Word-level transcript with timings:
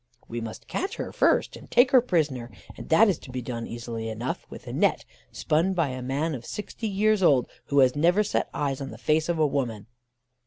"'We 0.27 0.41
must 0.41 0.67
catch 0.67 0.95
her 0.95 1.11
first, 1.11 1.55
and 1.55 1.69
take 1.69 1.91
her 1.91 2.01
prisoner, 2.01 2.49
and 2.75 2.89
that 2.89 3.07
is 3.07 3.19
to 3.19 3.29
be 3.29 3.43
done 3.43 3.67
easily 3.67 4.09
enough, 4.09 4.47
with 4.49 4.65
a 4.65 4.73
net, 4.73 5.05
spun 5.31 5.75
by 5.75 5.89
a 5.89 6.01
man 6.01 6.33
of 6.33 6.43
sixty 6.43 6.87
years 6.87 7.21
old, 7.21 7.47
who 7.65 7.77
has 7.81 7.95
never 7.95 8.23
set 8.23 8.49
eyes 8.51 8.81
on 8.81 8.89
the 8.89 8.97
face 8.97 9.29
of 9.29 9.37
woman. 9.37 9.85